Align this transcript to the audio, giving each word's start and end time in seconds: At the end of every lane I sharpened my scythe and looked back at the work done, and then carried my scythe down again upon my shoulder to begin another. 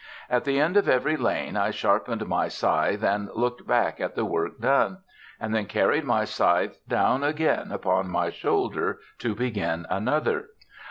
At 0.31 0.45
the 0.45 0.59
end 0.59 0.77
of 0.77 0.89
every 0.89 1.15
lane 1.15 1.55
I 1.55 1.69
sharpened 1.69 2.25
my 2.27 2.47
scythe 2.47 3.03
and 3.03 3.29
looked 3.35 3.67
back 3.67 3.99
at 3.99 4.15
the 4.15 4.25
work 4.25 4.59
done, 4.59 4.97
and 5.39 5.53
then 5.53 5.65
carried 5.67 6.05
my 6.05 6.25
scythe 6.25 6.79
down 6.87 7.23
again 7.23 7.71
upon 7.71 8.09
my 8.09 8.31
shoulder 8.31 8.97
to 9.19 9.35
begin 9.35 9.85
another. 9.91 10.45